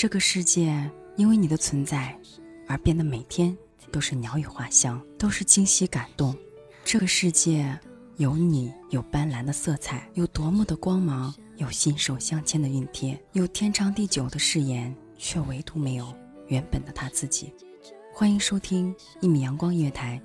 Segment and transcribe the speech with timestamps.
[0.00, 2.18] 这个世界因为你的存在
[2.66, 3.54] 而变得每天
[3.92, 6.34] 都是鸟语花香，都是惊喜感动。
[6.82, 7.78] 这个世界
[8.16, 16.14] 有你，有斑斓的色彩，有多么的光芒，有心手相牵的熨帖，有天长地久的誓言，却唯独没有
[16.46, 17.52] 原本的他自己。
[18.14, 20.18] 欢迎收听一米阳光音乐台，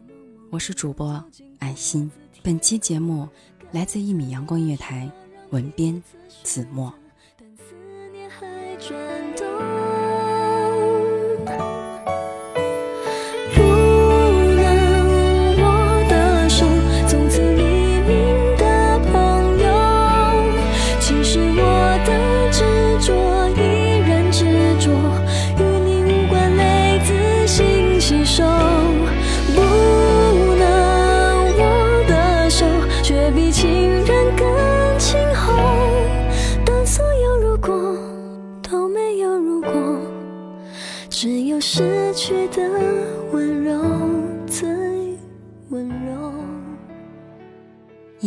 [0.52, 1.22] 我是主播
[1.60, 2.10] 安心。
[2.42, 3.28] 本期节目
[3.74, 5.12] 来自一米阳光音乐台，
[5.50, 6.02] 文编
[6.44, 6.94] 子墨。
[7.38, 7.76] 但思
[8.14, 8.78] 念还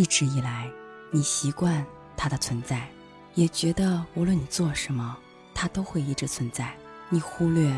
[0.09, 0.67] 一直以来，
[1.11, 1.85] 你习惯
[2.17, 2.89] 他的存在，
[3.35, 5.15] 也觉得无论你做什么，
[5.55, 6.75] 他都会一直存在。
[7.11, 7.71] 你忽略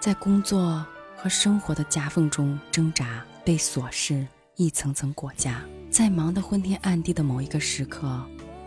[0.00, 0.84] 在工作
[1.16, 4.26] 和生活的夹缝中挣扎，被琐事
[4.56, 8.20] 一层层裹夹，在忙得昏天暗地的某一个时刻，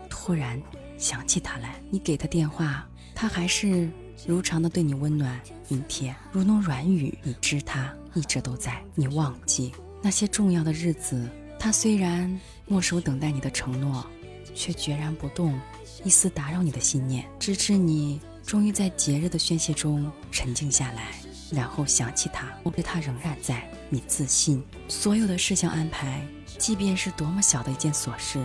[0.08, 0.58] 突然
[0.96, 3.90] 想起他来，你给他电话，他还是
[4.26, 5.38] 如常的对你温暖
[5.68, 7.18] 体贴，如同软语。
[7.22, 11.28] 你知他一直都在，你忘记那些重要的日子，
[11.58, 14.06] 他虽然默守等待你的承诺，
[14.54, 15.58] 却决然不动
[16.04, 21.10] 一丝打扰你的信念，直至你终于在节日的宣泄中沉静下来，
[21.50, 23.68] 然后想起他，我对他仍然在。
[23.88, 26.24] 你自信，所有的事项安排，
[26.58, 28.38] 即便是多么小的一件琐事，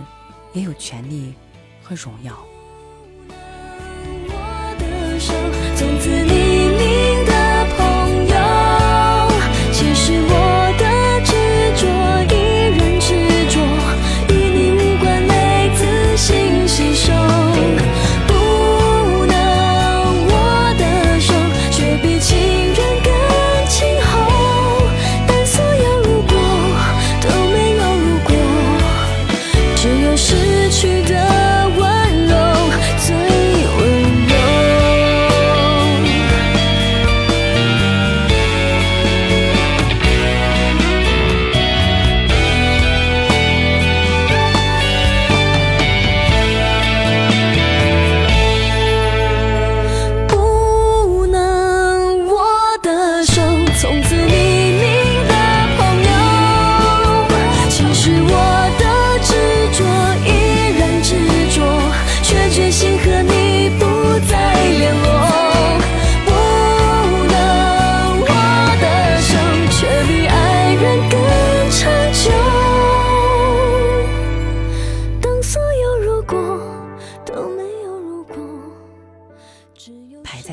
[0.52, 1.32] 也有权利
[1.80, 2.36] 和荣耀。
[4.28, 5.32] 我的手，
[5.76, 6.10] 从此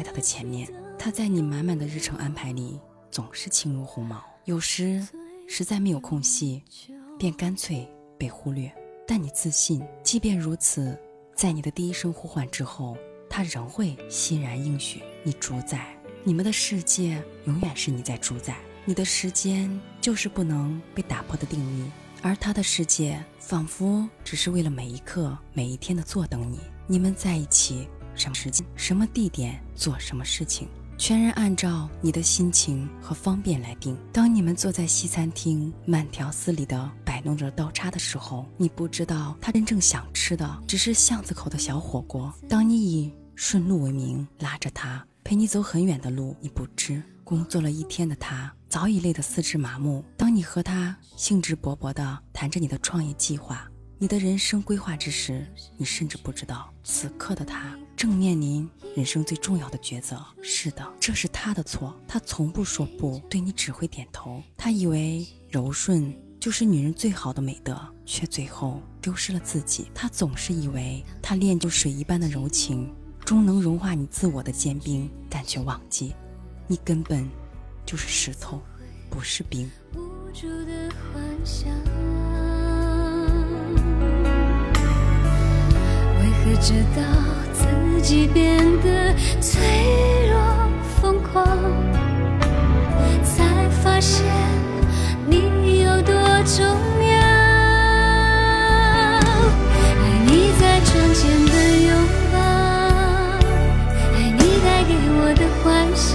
[0.04, 0.70] 他的前面。
[1.00, 2.80] 他在你满满的日程安排里
[3.10, 5.06] 总是轻如鸿毛，有时
[5.48, 6.62] 实在没有空隙，
[7.18, 8.72] 便干脆被忽略。
[9.06, 10.98] 但你自信，即便如此，
[11.36, 12.96] 在你的第一声呼唤之后，
[13.30, 15.98] 他仍会欣然应许你主宰。
[16.24, 18.56] 你们的世界永远是你在主宰，
[18.86, 21.92] 你的时间就是不能被打破的定律，
[22.22, 26.62] 而他的世界仿佛只是为了每一刻、每一天的坐等你。
[26.88, 30.68] 你们在一起，什么时间、什么地点做什么事情，
[30.98, 33.98] 全然按照你的心情和方便来定。
[34.12, 42.34] 当你们坐在西餐厅，慢条斯理地摆弄着刀叉的时候，你不知道他真正想吃的只是巷子口的小火锅。
[42.48, 45.06] 当你以顺路为名拉着他。
[45.26, 50.04] 陪你走很远的路，你不知工作了一天的他早已累得四肢麻木。
[50.18, 53.66] 当你和他兴致勃勃地谈着你的创业计划、
[54.04, 55.48] 你的人生规划之时，
[55.78, 60.22] 你甚至不知道此刻的他正面临人生最重要的抉择。
[60.42, 61.98] 是的，这是他的错。
[62.06, 64.44] 他从不说不，对你只会点头。
[64.58, 69.90] 他以为柔顺就是女人最好的美德，却最后丢失了自己。
[69.96, 72.94] 他总是以为他练就水一般的柔情。
[73.24, 76.14] 终能融化你自我的坚冰，但却忘记，
[76.68, 77.26] 你根本
[77.86, 78.62] 就是石头，
[79.10, 79.72] 不是冰。
[79.94, 81.22] 为何
[86.64, 87.02] 直到
[87.52, 87.66] 自
[88.02, 89.60] 己变得脆
[90.32, 90.40] 弱
[91.02, 91.46] 疯狂，
[93.22, 94.24] 才发现
[95.28, 96.14] 你有多
[96.46, 97.20] 重要？
[99.20, 99.92] 爱
[100.26, 101.54] 你在窗前的
[101.86, 101.92] 拥
[102.32, 102.40] 抱，
[104.16, 106.10] 爱你带给我的幻想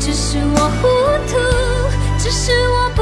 [0.00, 0.88] 只是我糊
[1.30, 1.32] 涂，
[2.18, 3.00] 只是我，不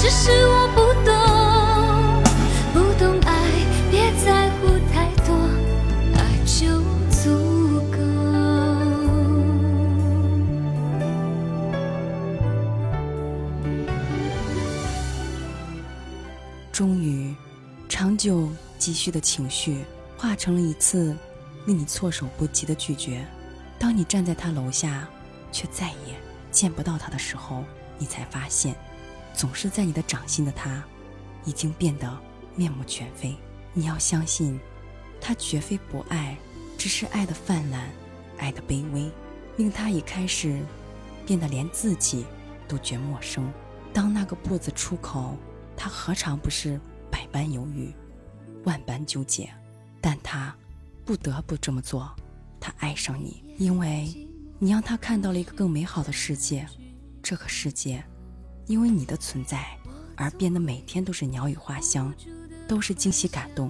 [0.00, 1.12] 只是我不懂，
[2.72, 3.30] 不懂爱，
[3.90, 5.34] 别在乎太多，
[6.16, 6.80] 爱就
[7.10, 7.28] 足
[7.90, 7.98] 够。
[16.72, 17.34] 终于，
[17.86, 18.48] 长久
[18.78, 19.84] 积蓄的情绪
[20.16, 21.14] 化成了一次
[21.66, 23.22] 令你措手不及的拒绝。
[23.78, 25.06] 当你站在他楼下，
[25.52, 26.16] 却再也
[26.50, 27.62] 见不到他的时候，
[27.98, 28.74] 你才发现，
[29.34, 30.84] 总是在你的掌心的他，
[31.44, 32.20] 已经变得
[32.54, 33.36] 面目全非。
[33.72, 34.58] 你要相信，
[35.20, 36.36] 他绝非不爱，
[36.76, 37.88] 只是爱的泛滥，
[38.38, 39.10] 爱的卑微，
[39.56, 40.60] 令他已开始
[41.26, 42.26] 变得连自己
[42.68, 43.52] 都觉陌生。
[43.92, 45.36] 当那个不字出口。
[45.82, 46.78] 他何尝不是
[47.10, 47.90] 百般犹豫，
[48.64, 49.48] 万般纠结？
[49.98, 50.54] 但他
[51.06, 52.14] 不得不这么做。
[52.60, 54.28] 他爱上你，因为
[54.58, 56.68] 你让他看到了一个更美好的世界。
[57.22, 58.04] 这个世界，
[58.70, 59.66] 因为你的存在
[60.14, 62.14] 而变得每天都是鸟语花香，
[62.68, 63.68] 都是惊喜感动。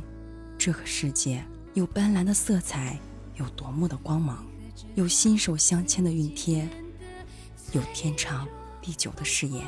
[0.58, 1.42] 这个世界
[1.72, 3.00] 有斑斓的色彩，
[3.36, 4.44] 有夺目的光芒，
[4.96, 6.68] 有心手相牵的熨帖，
[7.72, 8.46] 有天长
[8.82, 9.64] 地久的誓言，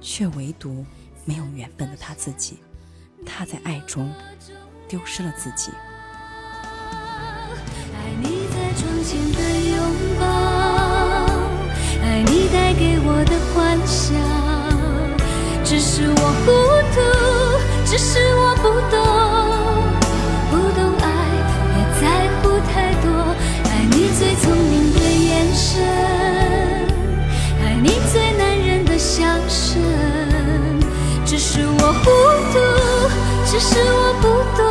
[0.00, 0.86] 却唯独。
[1.24, 2.56] 没有缘分的他自己，
[3.26, 4.10] 他在爱中
[4.88, 5.70] 丢失了自己。
[15.98, 16.46] 是我糊
[16.94, 16.96] 涂，
[17.84, 18.96] 只是我不懂，
[20.48, 21.04] 不懂爱，
[21.74, 22.02] 别在
[22.38, 23.06] 乎太多。
[23.64, 25.82] 爱你最聪明的眼神，
[27.64, 29.82] 爱你最男人的笑声。
[31.26, 32.04] 只是我糊
[32.52, 32.56] 涂，
[33.44, 34.62] 只是我不懂，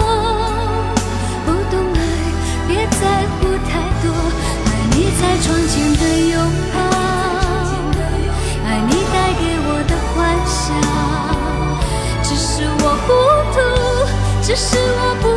[1.45, 1.99] 不懂爱，
[2.69, 4.07] 别在乎太多。
[4.65, 6.39] 爱你在窗前的拥
[6.73, 6.77] 抱，
[14.57, 15.36] 是我不，